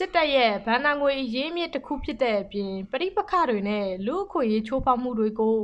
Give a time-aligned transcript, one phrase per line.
[0.00, 5.58] စစ်တပ်ရဲ့ဗန်နာငွေအရေးမြစ်တစ်ခုဖြစ်တဲ့အပြင်ပဋိပက္ခတွေနဲ့လူအခွင့်အရေးချိုးဖောက်မှုတွေကို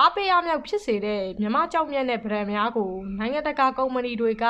[0.00, 4.44] အားပေးအားမြောက်ဖြစ်စေတဲ့မြမကြောက်မြတ်တဲ့ဗရန်များကိုနိုင်ငံတကာကုမ္ပဏီတွေက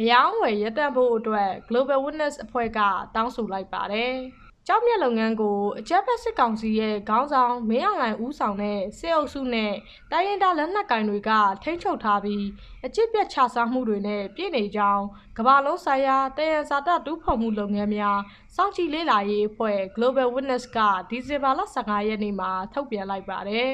[0.00, 2.80] အယောင်းဝယ်ရပ်တန့်ဖို့အတွက် Global Witness အဖွဲ့က
[3.14, 4.14] တောင်းဆိုလိုက်ပါတယ်။
[4.68, 9.72] ကြောက်မြက်လုပ်ငန်းကိုအကြက်ဖက်စစ်ကောင်စီရဲ့ခေါင်းဆောင်မင်းအောင်လှိုင်ဦးဆောင်တဲ့စစ်အုပ်စုနဲ့
[10.12, 11.30] တိုင်းရင်းသားလက်နက်ကင်တွေက
[11.62, 12.44] ထိန်းချုပ်ထားပြီး
[12.86, 15.04] အကြစ်ပြတ်ချစားမှုတွေနဲ့ပြည်နေကြောင်း
[15.38, 18.20] ကမ္ဘာလုံးဆိုင်ရာတယံဇာတတူးဖော်မှုလုပ်ငန်းများ
[18.56, 20.78] စောင့်ကြည့်လေ့လာရေးအဖွဲ့ Global Witness က
[21.10, 23.72] ဒီဇင်ဘာလ15ရက်နေ့မှာထုတ်ပြန်လိုက်ပါတယ်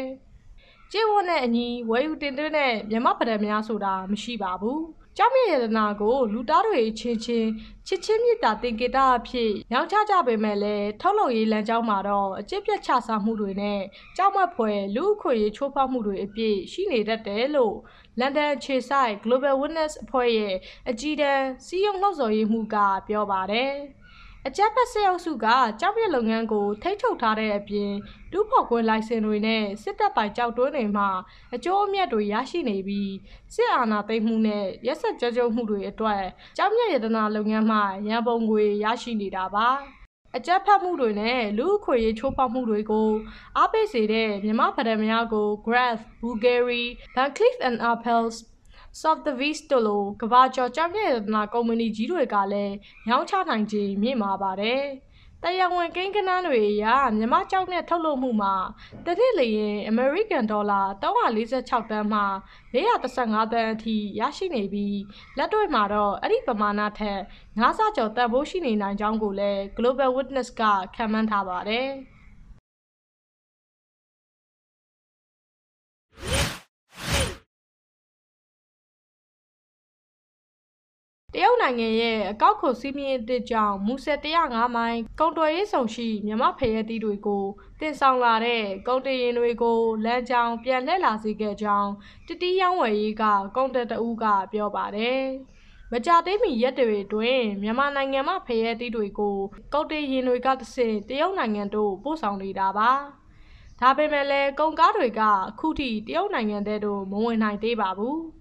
[0.93, 4.81] ။ကျေဝတ်နဲ့အညီဝယ်ယူတင်သွင်းတဲ့မြမပဒံများဆိုတာမရှိပါဘူး။
[5.17, 7.49] ကြောက်မြရတနာကိုလူသားတွေချင်းချင်း
[7.87, 13.81] ချစ်ချင်းမြတ်တာတင်ကေတာအဖြစ်ရောင်းချကြပေမဲ့လည်းထုတ်လုပ်ရေးလမ်းကြောင်းမှာတော့အကျစ်ပြတ်ချစားမှုတွေနဲ့
[14.17, 17.77] ကြောက်မက်ဖွယ်လူအခွင့်အရေးချိုးဖောက်မှုတွေအပြည့်ရှိနေတတ်တယ်လို့
[18.19, 20.55] လန်ဒန်ခြေဆိုင် Global Witness အဖွဲ့ရဲ့
[20.91, 22.77] အကြီးတန်းစီးရုံလှုပ်ဆော်ရေးမှုက
[23.09, 23.73] ပြောပါတယ်။
[24.49, 25.47] အကြက်ဖက်စစ်အုပ်စုက
[25.81, 27.93] ကြောက်ပြက်လုပ်ငန်းကိုထိထုတ်ထားတဲ့အပြင်
[28.33, 31.09] ဒုဖော်ခွင့်လိုင်စင်တွေနဲ့စစ်တပ်ပိုင်ကြောက်တွင်းတွေမှာ
[31.55, 33.13] အကျိုးအမြတ်တွေရရှိနေပြီး
[33.55, 36.23] စစ်အာဏာသိမ်းမှုနဲ့ရက်စက်ကြကြုတ်မှုတွေအတွက်
[36.57, 39.69] ကြောက်မြက်ရတနာလုပ်ငန်းမှရန်ပုံငွေရရှိနေတာပါ
[40.37, 43.11] အကြက်ဖတ်မှုတွေနဲ့လူအခွင့်အရေးချိုးဖောက်မှုတွေကို
[43.57, 48.37] အားပေးစေတဲ့မြန်မာဗဒံများကို Graph, Bulgari, Van Cleef and Arpels
[48.93, 52.75] Soft the Beast တို့လိုကဘာကျော်ကြောက်တဲ့နာကုမ္ပဏီကြီးတွေကလည်း
[53.09, 54.83] ရောင်းချနိုင်ခြင်းမြင့်မာပါတယ်။
[55.45, 56.85] တရားဝင်ကိန်းကနန်းတွေအရ
[57.19, 58.55] မြမကြောက်နဲ့ထုတ်လုပ်မှုမှာ
[59.05, 62.23] တစ်နှစ်လျင်အမေရိကန်ဒေါ်လာ346တန်းမှ
[62.75, 65.01] 415တန်းအထိရရှိနေပြီး
[65.39, 67.21] လက်တွေ့မှာတော့အဲ့ဒီပမာဏထက်
[67.59, 70.63] 9ဆကျော်တန်ဖိုးရှိနေနိုင်ကြောင်းကိုလည်း Global Witness က
[70.97, 71.89] ခန့်မှန်းထားပါတယ်။
[81.35, 87.45] တရုတ်နိုင်ငံရဲ့အကောက်ခွန်စီးမြင့်အသစ်ကြောင့်မူဆယ်105မိုင်ကုန်တွယ်ရေးဆောင်ရှိမြမဖရဲတီးတွေကို
[87.81, 91.91] တင်ဆောင်လာတဲ့ကုန်တင်ရင်တွေကိုလမ်းကြောင်းပြန်လှည့်လာစေခဲ့ကြောင်း
[92.27, 93.25] တတိယဝယ်ရေးက
[93.57, 95.25] ကုန်တက်တအူးကပြောပါတယ်
[95.93, 99.37] မကြသေးမီရက်တွေတွင်မြန်မာနိုင်ငံမှဖရဲတီးတွေကို
[99.73, 102.91] ကုန်တင်ရင်တွေကတဆင့်တရုတ်နိုင်ငံတို့ပို့ဆောင်နေတာပါ
[103.81, 108.19] ဒါပေမဲ့လည်းကုန်ကားတွေကအခုထိတရုတ်နိုင်ငံတဲတို့မဝင်နိုင်သေးပါဘူး။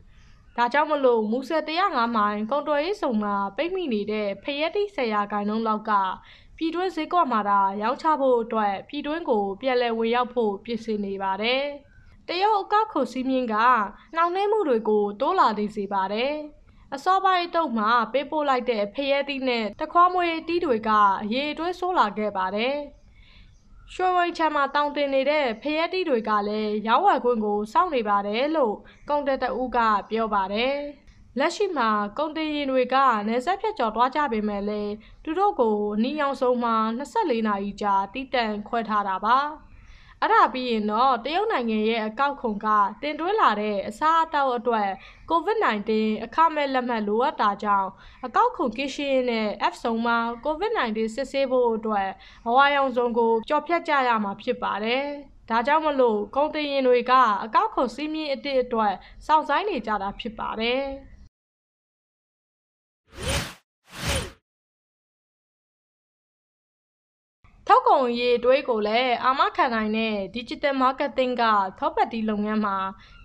[0.57, 5.91] ဒါကြောင့်မလို့မူဆယ်105မိုင်ကုန်တော်ရေးစုံမှာပိတ်မိနေတဲ့ဖရက်တိဆရာဂိုင်နှုန်းလောက်က
[6.57, 11.63] ပြည်တွင်းဈေးကွက်မှာသာရောင်းချဖို့အတွက်ပြည်တွင်းကိုပြန်လည်ဝင်ရောက်ဖို့ပြင်ဆင်နေပါတယ်။
[12.27, 13.55] တရုတ်အကောက်ခုစီးမြင့်က
[14.15, 16.33] နှောင့်နှဲမှုတွေကိုတိုးလာနေစေပါတယ်။
[16.95, 20.91] အစောပိုင်းတုပ်မှာပေးပို့လိုက်တဲ့ဖရဲတီးနဲ့တခွားမွေးတီးတွေက
[21.33, 22.75] ရေအတွဲဆိုးလာခဲ့ပါတယ်။
[23.93, 28.75] ရွှေဝိန်ချမ်းမှာတောင်းတင်နေတဲ့ဖရဲတီတွေကလည်းရောက်ဝယ်ခွင့်ကိုစောင့်နေပါတယ်လို့
[29.09, 29.77] ကုန်တက်တဦးက
[30.09, 30.75] ပြောပါတယ်
[31.39, 32.95] လက်ရှိမှာကုန်တင်ရင်တွေက
[33.27, 39.37] နေဆက်ဖြတ်ကျော်သွားကြပေမဲ့လည်းသူတို့ကိုနီအောင်ဆုံးမှာ24နာရီကြာတီးတန့်ခွဲထားတာပါ
[40.21, 42.67] အဲ့ဒါပြီးရင်တော့တရုတ်နိုင်ငံရဲ့အကောက်ခွန်က
[43.01, 44.89] တင်သွင်းလာတဲ့အစားအသောက်အတွက်
[45.31, 45.91] COVID-19
[46.25, 47.89] အခမဲ့လက်မှတ်လိုအပ်တာကြောင့်
[48.25, 52.07] အကောက်ခွန်ကင်းရှင်းနဲ့ F ဆုံးမှာ COVID-19 စစ်ဆေးဖို့အတွက်
[52.47, 55.03] အဝါရောင်စုံကိုကြော်ဖြတ်ကြရမှာဖြစ်ပါတယ်။
[55.49, 57.13] ဒါကြောင့်မလို့ကုန်တင်ရင်တွေက
[57.43, 58.93] အကောက်ခွန်စီးမြင့်အစ်စ်အတွက်
[59.25, 60.83] စောင့်ဆိုင်းနေကြတာဖြစ်ပါတယ်။
[67.71, 71.43] ထောက်ကုန်ရေးတွေးကိုလည်းအာမခံနိုင်တဲ့ digital marketing က
[71.79, 72.77] property လုပ်ငန်းမှာ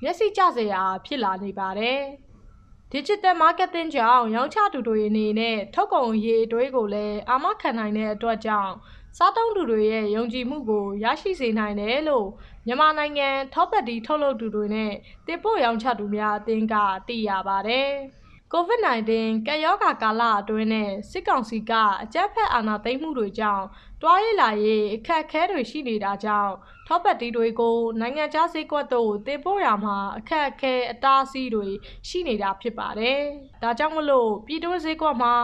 [0.03, 2.01] မျက်စိကျစရာဖြစ်လာနေပါတယ်။
[2.93, 8.75] digital marketing ကြောင့်ရောင်းချသူတွေအနေနဲ့ထောက်ကုန်ရေးတွေးကိုလည်းအာမခံနိုင်တဲ့အတွက်ကြောင့်
[9.19, 12.29] စားသုံးသူတွေရဲ့ယုံကြည်မှုကိုရရှိစေနိုင်တယ်လို့
[12.67, 14.93] မြန်မာနိုင်ငံ property ထုတ်လုပ်သူတွေနဲ့
[15.27, 16.75] တင်ပို့ရောင်းချသူများအသင်းက
[17.09, 17.91] သိရပါတယ်။
[18.53, 19.11] COVID-19
[19.47, 21.73] ကပ်ရောဂါကာလအတွင်းနဲ့စစ်ကောင်စီက
[22.03, 23.65] အကြမ်းဖက်အာဏာသိမ်းမှုတွေကြောင့်
[24.03, 26.53] တွားရည်လာရေးအခက်အခဲတွေရှိနေတာကြောင့်
[26.87, 31.67] ထောပတ်တီတွေကိုနိုင်ငံခြားဈေးကွက်သို့တင်ပို့ရမှာအခက်အခဲအတားအဆီးတွေ
[32.09, 33.21] ရှိနေတာဖြစ်ပါတယ်။
[33.63, 35.35] ဒါကြောင့်မလို့ပြည်တွင်းဈေးကွက်မှာ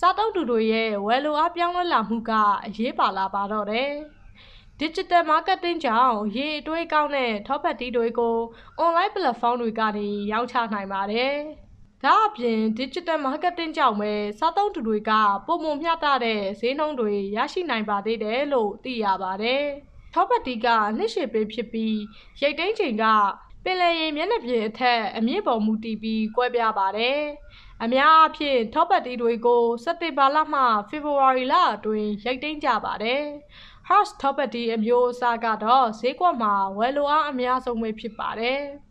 [0.00, 2.32] စားတုံးသူတွေရဲ့ဝယ်လိုအားပြောင်းလဲလာမှုက
[2.66, 3.90] အရေးပါလာပါတော့တယ်။
[4.80, 8.36] digital marketing ကြောင့်ရေအတွေးကောင်းတဲ့ top ပတ်တီတွေကို
[8.84, 11.36] online platform တွေကနေရောင်းချနိုင်ပါတယ်။
[12.04, 15.12] ဒါအပြင် digital marketing ကြောင့်ပဲစားသုံးသူတွေက
[15.46, 19.64] ပုံမမျှတတဲ့ဈေးနှုန်းတွေရရှိနိုင်ပါသေးတယ်လို့သိရပါတယ်။
[20.14, 20.66] Top ပတ်တီက
[20.96, 21.96] နှစ်ရှည်ပေးဖြစ်ပြီး
[22.40, 23.04] ရိတ်သိမ်းချိန်က
[23.64, 27.18] ပင်လယ်ရေမျက်နှာပြင်အထက်အမြင့်ပေါ်မူတည်ပြီးကွဲပြားပါတယ်။
[27.82, 33.22] အများအားဖြင့် top ပတ်တီတွေကိုစက်တင်ဘာလမှဖေဖော်ဝါရီလအတွင်းရိတ်သိမ်းကြပါတယ်။
[33.88, 38.62] House top ပတ်တီအမျိုးအစားကတော့ဈေးကွက်မှာဝယ်လိုအားအများဆုံးပဲဖြစ်ပါတယ်။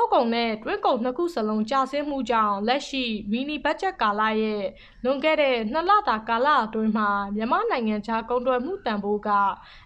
[0.00, 4.64] ပို့ကုန်နဲ့တွင်းကုန်နှစ်ခုစလုံးကျဆင်းမှုကြောင့်လက်ရှိမီနီဘတ်ဂျက်ကာလရဲ့
[5.04, 9.28] လွန်ခဲ့တဲ့နှစ်လတာကာလအတွင်းမှာမြန်မာနိုင်ငံခြားကုန်သွယ်မှုတန်ဖိုးက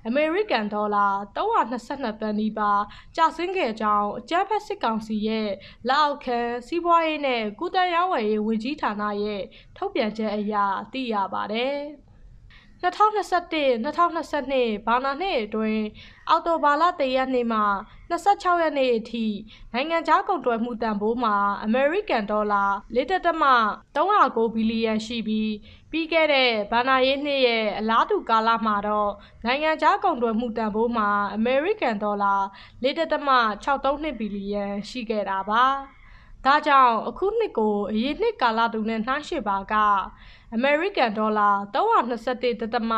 [0.07, 1.07] အမေရိကန်ဒေါ်လာ
[1.37, 2.83] 322တန်နီးပါး
[3.17, 5.51] ကျဆင်းခဲ့ကြောင်းအကြမ်းဖက်စစ်ကောင်စီရဲ့
[5.89, 9.43] လက်အောက်ခံစီးပွားရေးနဲ့ကုသရေးဝယ်ရေးဝန်ကြီးဌာနရဲ့
[9.77, 10.55] ထုတ်ပြန်ချက်အရ
[10.93, 11.79] သိရပါတယ်။
[12.85, 15.85] 2021 2022ဘာနာနှစ်အတွင်း
[16.29, 17.61] အောက်တိုဘာလ3ရက်နေ့မှ
[18.11, 19.27] 26ရက်နေ့အထိ
[19.73, 22.65] နိုင်ငံခြားကုန်သွယ်မှုတန်ဖိုးမှာအမေရိကန်ဒေါ်လာ
[22.97, 25.53] 4.309ဘီလီယံရှိပြီး
[25.91, 29.13] ပြီးခဲ့တဲ့ဘာနာရေးနှစ်ရဲ့အလားတူကာလမှာတော့
[29.45, 32.35] နိုင်ငံခြားကုန်သွယ်မှုတန်ဖိုးမှာအမေရိကန်ဒေါ်လာ
[32.83, 35.65] 4.632ဘီလီယံရှိခဲ့တာပါ။
[36.47, 39.75] ဒါကြောင့်အခုနှစ်ကိုအရေးနှစ်ကာလတူနဲ့နှိုင်းယှဉ်ပါက
[40.55, 42.93] အမေရိကန်ဒေါ်လာ321တသမ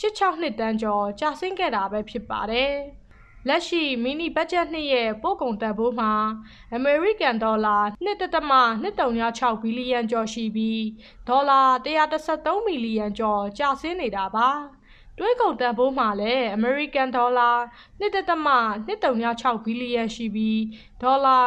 [0.00, 2.74] 86တန်းကျော်ကျဆင်းခဲ့တာပဲဖြစ်ပါတယ်။
[3.48, 6.12] လက်ရှိမီနီဘတ်ဂျက်နှစ်ရဲ့ပို့ကုန်တန်ဖိုးမှာ
[6.74, 7.76] အမေရိကန်ဒေါ်လာ
[8.06, 10.84] 1.236ဘီလီယံကျော်ရှိပြီး
[11.28, 11.60] ဒေါ်လာ
[12.16, 14.48] 133မီလီယံကျော်ကျဆင်းနေတာပါ။
[15.18, 17.50] တွဲကုန်တန်ဖိုးမှာလည်းအမေရိကန်ဒေါ်လာ
[18.00, 20.60] 1.236ဘီလီယံရှိပြီး
[21.02, 21.38] ဒေါ်လာ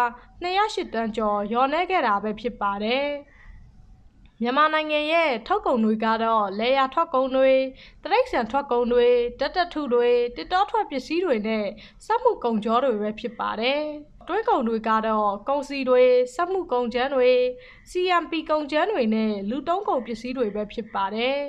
[0.43, 3.07] 208တန်းကျော်လျော့နှဲခဲ့တာပဲဖြစ်ပါတယ်။
[4.43, 7.51] မြန်မာနိုင်ငံရဲ့ထုတ်ကုန်တွေကတော့လေယာထွက်ကုန်တွေ
[8.03, 9.07] တရိတ်ဆန်ထွက်ကုန်တွေ
[9.39, 11.65] တက်တက်ထုတွေတစ်တောထွက်ပစ္စည်းတွေနဲ့
[12.05, 13.83] စက်မှုကုန်ကြောတွေပဲဖြစ်ပါတယ်
[14.27, 16.03] တွင်းကုန်တွေကတော့ကုန်စီတွေ
[16.35, 17.31] စက်မှုကုန်ကျန်းတွေ
[17.89, 21.39] CMP ကုန်ကျန်းတွေနဲ့လူတုံးကုန်ပစ္စည်းတွေပဲဖြစ်ပါတယ်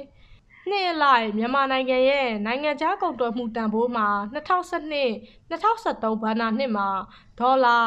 [0.70, 5.11] နှစ်လိုက်မြန်မာနိုင်ငံရဲ့နိုင်ငံခြားကုန်သွယ်မှုတန်ဖိုးမှာ2012
[5.50, 6.88] 2013ဘဏ္ဍာနှစ်မှာ
[7.41, 7.79] ဒေါ်လာ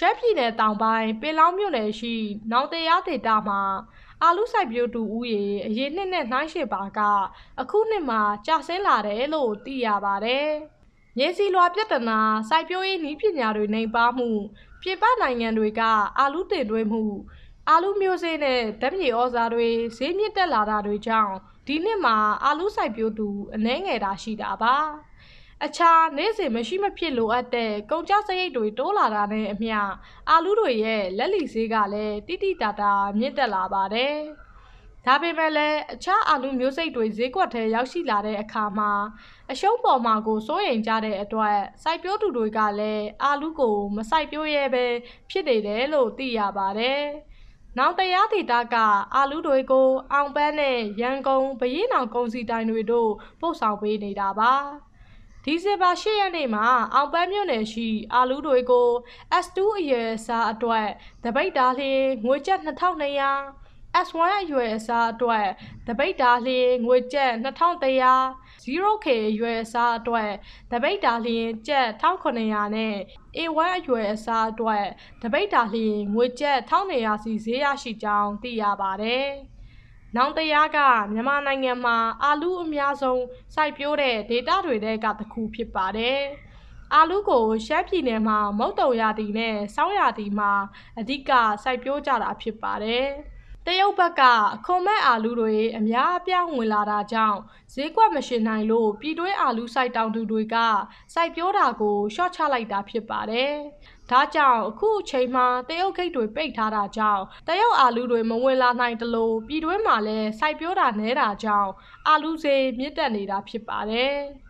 [0.01, 2.15] ရှမ်းပြည်နယ်တောင်ပိုင်းပင်လောင်းမြို့နယ်ရှိ
[2.51, 3.61] နောင်တရားဒေသမှာ
[4.23, 6.99] အာလူစိုက်ပျိုးသူဦးရေအရင်နှစ်နဲ့နှိုင်းယှဉ်ပါက
[7.61, 10.47] အခုနှစ်မှာကျဆင်းလာတယ်လို့သိရပါတယ်။
[11.17, 12.19] မြေစီလွာပြဿနာ
[12.49, 14.29] စိုက်ပျိုးရေးနည်းပညာတွေနှိမ်ပါမှု
[14.81, 15.81] ပြည်ပနိုင်ငံတွေက
[16.19, 17.03] အာလူတင်သွင်းမှု
[17.69, 21.33] အာလူမျိုးစေ့နဲ့ဓာတ်မြေဩဇာတွေဈေးမြင့်တက်လာတာတွေကြောင့်
[21.67, 24.75] ဒီနှစ်မှာအာလူစိုက်ပျိုးသူအနှဲငယ်တာရှိတာပါ
[25.65, 29.77] အခြားနေ့စဉ်မရှိမဖြစ်လိုအပ်တဲ့ကုန်ကျစရိတ်တွေတိုးလာတာနဲ့အမျှ
[30.29, 34.15] အာလူတွေရဲ့လက်လီဈေးကလည်းတိတိတတာမြင့်တက်လာပါတယ်။
[35.05, 38.91] ဒါပေမဲ့လည်းအခြားအာလူမျိုးစိတ်တွေဈေးကွက်ထဲရောက်ရှိလာတဲ့အခါမှာ
[39.51, 44.85] အရှုံးပေါ်မှာကိုစိုးရိမ်ကြတဲ့အတွက်စိုက်ပျိုးသူတွေကလည်းအာလူကိုမစိုက်ပျိုးရဲပဲ
[45.29, 47.01] ဖြစ်နေတယ်လို့သိရပါတယ်။
[47.77, 48.75] နောက်တရားဒေတာက
[49.15, 53.09] အာလူတွေကိုအောင်ပန်းနဲ့ရန်ကုန်ဗရေးနောင်ကုန်စီတိုင်းတွေတို့
[53.41, 54.53] ပို့ဆောင်ပေးနေတာပါ။
[55.51, 58.89] ဒီဇင်ဘာ၈ရက်နေ့မှာအောင်ပန်းမြို့နယ်ရှိအာလူတွေကို
[59.43, 60.87] S2 အရွယ်အစားအတွက်
[61.25, 65.47] တပိတ်တားလျင်ငွေကျပ်2200 S1 အရွယ်အစားအတွက်
[65.87, 68.13] တပိတ်တာလျင်ငွေကျပ်2100
[68.65, 70.31] 0K အရွယ်အစားအတွက်
[70.71, 72.95] တပိတ်တာလျင်ကျပ်1900နဲ့
[73.37, 74.85] A1 အရွယ်အစားအတွက်
[75.21, 79.27] တပိတ်တာလျင်ငွေကျပ်1900စီဈေးရရှိကြောင်းသိရပါတယ်။
[80.15, 80.77] နောင်တရားက
[81.13, 83.23] မြန်မာနိုင်ငံမှာအာလူအများဆုံး
[83.55, 86.19] စိုက်ပျိုးတဲ့ဒေတာတွေတဲကတစ်ခုဖြစ်ပါတယ်။
[86.93, 90.51] အာလူကိုရှမ်းပြည်နယ်မှာမုတ်တုံရာသီနဲ့စောင်းရာသီမှာ
[90.99, 91.31] အဓိက
[91.63, 93.07] စိုက်ပျိုးကြတာဖြစ်ပါတယ်။
[93.65, 94.23] တရုတ်ဘက်က
[94.65, 97.39] ခွန်မဲ့အာလူတွေအများအပြားဝင်လာတာကြောင့်
[97.73, 100.55] ဈေးကွက်မရှင်နိုင်လို့ပြည်တွင်းအာလူစိုက်တောင်သူတွေက
[101.13, 103.53] စိုက်ပျိုးတာကိုရှော့ချလိုက်တာဖြစ်ပါတယ်။
[104.11, 111.71] ဒါကြောင့်အခုအချိန်မှာတရုတ်ဂိတ်တွေပိတ်ထားတာကြောင့်တရုတ်အာလူတွေမဝင်လာနိုင်တလို့ပြည်တွင်းမှာလည်းစိုက်ပျိုးတာနဲတာကြောင့်
[112.07, 114.15] အာလူဈေးမြင့်တက်နေတာဖြစ်ပါတယ်။